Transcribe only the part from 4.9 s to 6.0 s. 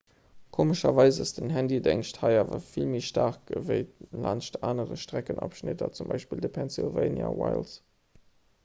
streckenabschnitter